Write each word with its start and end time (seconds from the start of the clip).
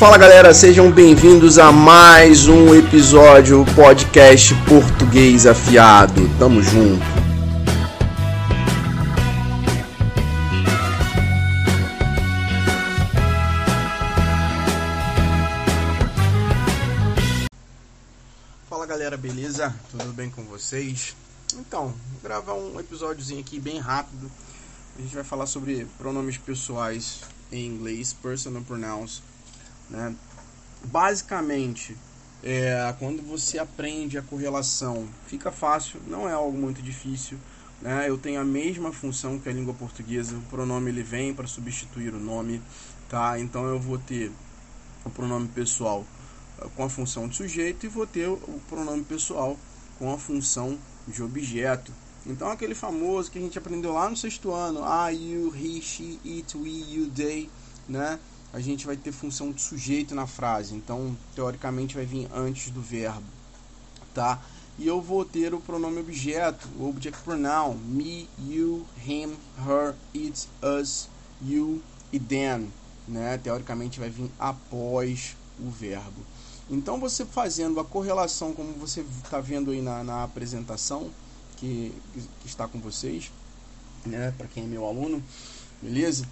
Fala 0.00 0.16
galera, 0.16 0.54
sejam 0.54 0.90
bem-vindos 0.90 1.58
a 1.58 1.70
mais 1.70 2.48
um 2.48 2.74
episódio 2.74 3.66
podcast 3.76 4.54
Português 4.66 5.44
Afiado. 5.44 6.22
Tamo 6.38 6.62
junto. 6.62 7.04
Fala 18.70 18.86
galera, 18.86 19.18
beleza? 19.18 19.76
Tudo 19.90 20.14
bem 20.14 20.30
com 20.30 20.44
vocês? 20.44 21.14
Então, 21.54 21.88
vou 22.12 22.20
gravar 22.22 22.54
um 22.54 22.80
episódiozinho 22.80 23.40
aqui 23.40 23.60
bem 23.60 23.78
rápido. 23.78 24.30
A 24.98 25.02
gente 25.02 25.14
vai 25.14 25.24
falar 25.24 25.44
sobre 25.44 25.86
pronomes 25.98 26.38
pessoais 26.38 27.20
em 27.52 27.66
inglês, 27.66 28.14
personal 28.14 28.62
pronouns, 28.62 29.22
né? 29.90 30.14
Basicamente, 30.84 31.96
é, 32.42 32.94
quando 32.98 33.22
você 33.22 33.58
aprende 33.58 34.16
a 34.16 34.22
correlação, 34.22 35.06
fica 35.26 35.50
fácil, 35.52 36.00
não 36.06 36.28
é 36.28 36.32
algo 36.32 36.56
muito 36.56 36.80
difícil. 36.80 37.38
Né? 37.82 38.08
Eu 38.08 38.18
tenho 38.18 38.40
a 38.40 38.44
mesma 38.44 38.92
função 38.92 39.38
que 39.38 39.48
a 39.48 39.52
língua 39.52 39.74
portuguesa, 39.74 40.36
o 40.36 40.42
pronome 40.42 40.90
ele 40.90 41.02
vem 41.02 41.34
para 41.34 41.46
substituir 41.46 42.14
o 42.14 42.20
nome, 42.20 42.62
tá? 43.08 43.38
Então 43.38 43.66
eu 43.66 43.78
vou 43.78 43.98
ter 43.98 44.30
o 45.04 45.10
pronome 45.10 45.48
pessoal 45.48 46.04
eh, 46.60 46.66
com 46.76 46.84
a 46.84 46.90
função 46.90 47.26
de 47.26 47.36
sujeito 47.36 47.86
e 47.86 47.88
vou 47.88 48.06
ter 48.06 48.28
o 48.28 48.60
pronome 48.68 49.02
pessoal 49.02 49.56
com 49.98 50.12
a 50.12 50.18
função 50.18 50.78
de 51.08 51.22
objeto. 51.22 51.92
Então 52.26 52.50
aquele 52.50 52.74
famoso 52.74 53.30
que 53.30 53.38
a 53.38 53.40
gente 53.40 53.58
aprendeu 53.58 53.94
lá 53.94 54.10
no 54.10 54.16
sexto 54.16 54.52
ano, 54.52 54.80
I, 54.80 55.14
you, 55.14 55.54
he, 55.56 55.80
she, 55.80 56.20
it, 56.24 56.56
we, 56.56 56.68
you, 56.68 57.10
they, 57.10 57.48
né? 57.88 58.18
A 58.52 58.60
gente 58.60 58.86
vai 58.86 58.96
ter 58.96 59.12
função 59.12 59.52
de 59.52 59.62
sujeito 59.62 60.14
na 60.14 60.26
frase. 60.26 60.74
Então, 60.74 61.16
teoricamente 61.34 61.94
vai 61.94 62.04
vir 62.04 62.28
antes 62.34 62.70
do 62.70 62.80
verbo, 62.80 63.26
tá? 64.14 64.42
E 64.78 64.86
eu 64.86 65.00
vou 65.00 65.24
ter 65.24 65.52
o 65.52 65.60
pronome 65.60 66.00
objeto, 66.00 66.68
o 66.78 66.88
object 66.88 67.22
pronoun, 67.22 67.74
me, 67.76 68.28
you, 68.38 68.86
him, 69.06 69.36
her, 69.66 69.94
it, 70.14 70.48
us, 70.62 71.08
you 71.42 71.82
e 72.12 72.18
them, 72.18 72.68
né? 73.06 73.38
Teoricamente 73.38 74.00
vai 74.00 74.08
vir 74.08 74.30
após 74.38 75.36
o 75.58 75.70
verbo. 75.70 76.24
Então, 76.70 76.98
você 76.98 77.24
fazendo 77.24 77.78
a 77.80 77.84
correlação, 77.84 78.52
como 78.52 78.72
você 78.74 79.04
está 79.24 79.40
vendo 79.40 79.70
aí 79.70 79.82
na, 79.82 80.02
na 80.02 80.24
apresentação, 80.24 81.10
que, 81.56 81.92
que 82.40 82.46
está 82.46 82.66
com 82.66 82.80
vocês, 82.80 83.30
né, 84.06 84.32
para 84.36 84.46
quem 84.46 84.64
é 84.64 84.66
meu 84.66 84.86
aluno, 84.86 85.22
beleza? 85.82 86.26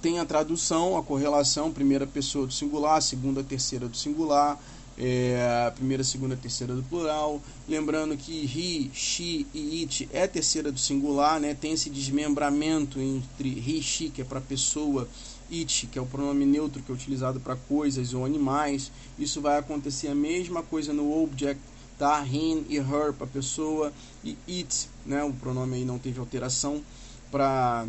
Tem 0.00 0.18
a 0.18 0.24
tradução, 0.24 0.96
a 0.96 1.02
correlação, 1.02 1.72
primeira 1.72 2.06
pessoa 2.06 2.46
do 2.46 2.52
singular, 2.52 3.00
segunda, 3.00 3.42
terceira 3.42 3.88
do 3.88 3.96
singular, 3.96 4.58
é, 4.96 5.72
primeira, 5.74 6.04
segunda, 6.04 6.36
terceira 6.36 6.74
do 6.74 6.82
plural. 6.82 7.40
Lembrando 7.68 8.16
que 8.16 8.44
he, 8.44 8.90
she 8.94 9.46
e 9.54 9.80
it 9.80 10.08
é 10.12 10.26
terceira 10.26 10.70
do 10.70 10.78
singular, 10.78 11.40
né? 11.40 11.54
Tem 11.54 11.72
esse 11.72 11.88
desmembramento 11.88 13.00
entre 13.00 13.48
he, 13.48 13.82
she, 13.82 14.10
que 14.10 14.22
é 14.22 14.24
para 14.24 14.40
pessoa, 14.40 15.08
it, 15.50 15.86
que 15.86 15.98
é 15.98 16.02
o 16.02 16.06
pronome 16.06 16.44
neutro 16.44 16.82
que 16.82 16.92
é 16.92 16.94
utilizado 16.94 17.40
para 17.40 17.56
coisas 17.56 18.12
ou 18.12 18.24
animais. 18.24 18.92
Isso 19.18 19.40
vai 19.40 19.58
acontecer 19.58 20.08
a 20.08 20.14
mesma 20.14 20.62
coisa 20.62 20.92
no 20.92 21.22
object 21.22 21.60
tá? 21.98 22.24
Him 22.24 22.64
e 22.68 22.78
her 22.78 23.12
para 23.12 23.26
pessoa 23.26 23.92
e 24.24 24.38
it, 24.48 24.88
né? 25.04 25.24
O 25.24 25.32
pronome 25.32 25.76
aí 25.76 25.84
não 25.84 25.98
teve 25.98 26.20
alteração 26.20 26.80
para 27.30 27.84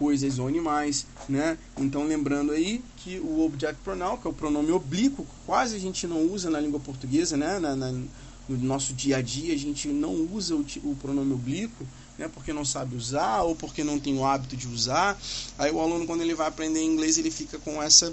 coisas 0.00 0.38
ou 0.38 0.48
animais, 0.48 1.06
né? 1.28 1.58
Então 1.76 2.04
lembrando 2.04 2.52
aí 2.52 2.82
que 2.96 3.20
o 3.20 3.44
object 3.44 3.78
pronoun, 3.84 4.16
que 4.16 4.26
é 4.26 4.30
o 4.30 4.32
pronome 4.32 4.72
oblíquo, 4.72 5.26
quase 5.44 5.76
a 5.76 5.78
gente 5.78 6.06
não 6.06 6.22
usa 6.22 6.48
na 6.48 6.58
língua 6.58 6.80
portuguesa, 6.80 7.36
né? 7.36 7.58
Na, 7.58 7.76
na, 7.76 7.92
no 7.92 8.56
nosso 8.62 8.94
dia 8.94 9.18
a 9.18 9.22
dia 9.22 9.52
a 9.52 9.58
gente 9.58 9.88
não 9.88 10.14
usa 10.32 10.56
o, 10.56 10.64
o 10.84 10.96
pronome 10.96 11.34
oblíquo, 11.34 11.86
né? 12.18 12.30
Porque 12.32 12.50
não 12.50 12.64
sabe 12.64 12.96
usar 12.96 13.42
ou 13.42 13.54
porque 13.54 13.84
não 13.84 14.00
tem 14.00 14.16
o 14.16 14.24
hábito 14.24 14.56
de 14.56 14.66
usar. 14.66 15.20
Aí 15.58 15.70
o 15.70 15.78
aluno 15.78 16.06
quando 16.06 16.22
ele 16.22 16.34
vai 16.34 16.48
aprender 16.48 16.82
inglês 16.82 17.18
ele 17.18 17.30
fica 17.30 17.58
com 17.58 17.82
essa 17.82 18.10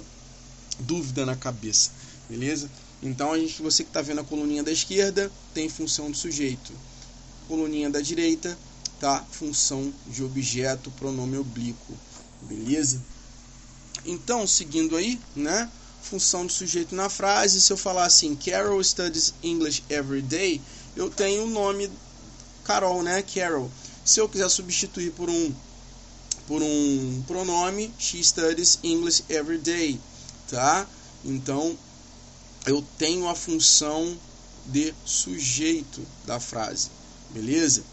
dúvida 0.78 1.24
na 1.24 1.34
cabeça, 1.34 1.90
beleza? 2.28 2.68
Então, 3.02 3.32
a 3.32 3.38
gente, 3.38 3.62
você 3.62 3.82
que 3.82 3.90
está 3.90 4.02
vendo 4.02 4.20
a 4.20 4.24
coluninha 4.24 4.62
da 4.62 4.72
esquerda 4.72 5.30
tem 5.54 5.68
função 5.68 6.10
de 6.10 6.18
sujeito. 6.18 6.72
Coluninha 7.46 7.88
da 7.88 8.00
direita, 8.00 8.58
tá? 9.00 9.24
Função 9.30 9.92
de 10.06 10.22
objeto, 10.22 10.90
pronome 10.92 11.36
oblíquo. 11.38 11.94
Beleza? 12.42 13.02
Então, 14.04 14.46
seguindo 14.46 14.96
aí, 14.96 15.18
né? 15.34 15.70
Função 16.02 16.46
de 16.46 16.52
sujeito 16.52 16.94
na 16.94 17.08
frase. 17.08 17.60
Se 17.60 17.72
eu 17.72 17.76
falar 17.76 18.04
assim, 18.04 18.34
Carol 18.36 18.82
studies 18.82 19.34
English 19.42 19.82
every 19.88 20.22
day, 20.22 20.60
eu 20.96 21.10
tenho 21.10 21.44
o 21.44 21.50
nome 21.50 21.90
Carol, 22.64 23.02
né? 23.02 23.22
Carol. 23.22 23.70
Se 24.04 24.20
eu 24.20 24.28
quiser 24.28 24.48
substituir 24.48 25.12
por 25.12 25.28
um 25.28 25.52
por 26.46 26.62
um 26.62 27.22
pronome, 27.26 27.92
she 27.98 28.24
studies 28.24 28.78
English 28.82 29.22
every 29.28 29.58
day, 29.58 30.00
tá? 30.50 30.86
Então, 31.22 31.76
eu 32.66 32.82
tenho 32.96 33.28
a 33.28 33.34
função 33.34 34.16
de 34.64 34.94
sujeito 35.04 36.00
da 36.26 36.40
frase, 36.40 36.88
beleza? 37.30 37.84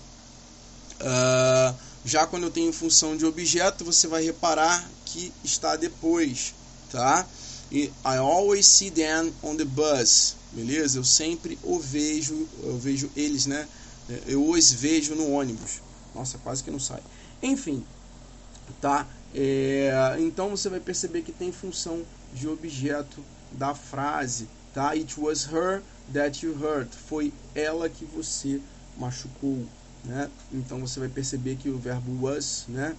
Uh, 1.06 1.76
já 2.04 2.26
quando 2.26 2.44
eu 2.44 2.52
tenho 2.52 2.74
função 2.74 3.16
de 3.16 3.26
objeto, 3.26 3.86
você 3.86 4.08
vai 4.08 4.24
reparar 4.24 4.90
que 5.06 5.32
está 5.44 5.76
depois, 5.76 6.56
tá? 6.92 7.26
E 7.72 7.84
I 8.04 8.18
always 8.18 8.66
see 8.66 8.90
them 8.90 9.32
on 9.44 9.56
the 9.56 9.66
bus, 9.66 10.36
beleza? 10.52 10.98
Eu 10.98 11.04
sempre 11.04 11.60
o 11.64 11.80
vejo, 11.80 12.48
eu 12.64 12.78
vejo 12.78 13.10
eles, 13.16 13.46
né? 13.46 13.68
Eu 14.28 14.48
os 14.48 14.72
vejo 14.72 15.16
no 15.16 15.32
ônibus. 15.32 15.82
Nossa, 16.14 16.38
quase 16.38 16.64
que 16.64 16.72
não 16.72 16.80
sai. 16.80 17.02
Enfim, 17.42 17.84
tá? 18.82 19.08
É, 19.34 20.16
então 20.20 20.50
você 20.50 20.70
vai 20.70 20.80
perceber 20.80 21.22
que 21.22 21.32
tem 21.32 21.52
função 21.52 22.04
de 22.34 22.48
objeto 22.48 23.24
da 23.52 23.76
frase, 23.76 24.48
tá? 24.74 24.92
It 24.92 25.20
was 25.20 25.46
her 25.46 25.82
that 26.14 26.46
you 26.46 26.54
hurt. 26.54 26.90
Foi 27.08 27.34
ela 27.54 27.90
que 27.90 28.06
você 28.06 28.62
machucou, 28.98 29.66
né? 30.06 30.30
Então 30.54 30.80
você 30.80 31.00
vai 31.00 31.10
perceber 31.10 31.56
que 31.56 31.70
o 31.70 31.78
verbo 31.78 32.26
was, 32.26 32.66
né? 32.68 32.96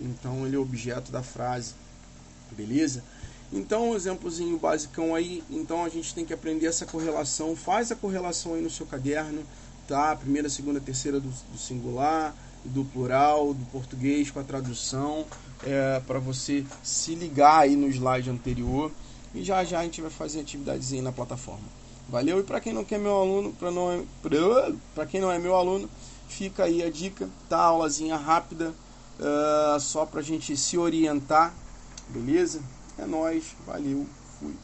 Então 0.00 0.46
ele 0.46 0.56
é 0.56 0.58
objeto 0.58 1.10
da 1.10 1.22
frase, 1.22 1.74
beleza? 2.50 3.02
Então, 3.52 3.90
um 3.90 3.94
exemplozinho 3.94 4.58
basicão 4.58 5.14
aí. 5.14 5.42
Então 5.50 5.84
a 5.84 5.88
gente 5.88 6.14
tem 6.14 6.24
que 6.24 6.34
aprender 6.34 6.66
essa 6.66 6.84
correlação. 6.84 7.54
Faz 7.54 7.92
a 7.92 7.96
correlação 7.96 8.54
aí 8.54 8.62
no 8.62 8.70
seu 8.70 8.86
caderno, 8.86 9.42
tá? 9.86 10.14
Primeira, 10.16 10.48
segunda, 10.48 10.80
terceira 10.80 11.20
do, 11.20 11.28
do 11.28 11.58
singular, 11.58 12.34
do 12.64 12.84
plural, 12.84 13.54
do 13.54 13.64
português 13.66 14.30
com 14.30 14.40
a 14.40 14.44
tradução, 14.44 15.24
é, 15.64 16.00
para 16.06 16.18
você 16.18 16.64
se 16.82 17.14
ligar 17.14 17.60
aí 17.60 17.76
no 17.76 17.88
slide 17.88 18.28
anterior. 18.28 18.90
E 19.34 19.44
já 19.44 19.62
já 19.64 19.80
a 19.80 19.84
gente 19.84 20.00
vai 20.00 20.10
fazer 20.10 20.40
atividades 20.40 20.92
aí 20.92 21.00
na 21.00 21.12
plataforma. 21.12 21.85
Valeu? 22.08 22.40
E 22.40 22.42
para 22.42 22.60
quem 22.60 22.72
não 22.72 22.84
quer 22.84 22.98
meu 22.98 23.16
aluno, 23.16 23.52
para 23.52 23.70
não 23.70 23.90
é, 23.90 24.02
para 24.94 25.06
quem 25.06 25.20
não 25.20 25.30
é 25.30 25.38
meu 25.38 25.56
aluno, 25.56 25.90
fica 26.28 26.64
aí 26.64 26.82
a 26.82 26.90
dica, 26.90 27.28
tá? 27.48 27.58
Aulazinha 27.58 28.16
rápida, 28.16 28.72
uh, 29.18 29.80
só 29.80 30.06
para 30.06 30.20
a 30.20 30.22
gente 30.22 30.56
se 30.56 30.78
orientar, 30.78 31.52
beleza? 32.08 32.62
É 32.96 33.04
nós, 33.04 33.56
valeu, 33.66 34.06
fui. 34.38 34.54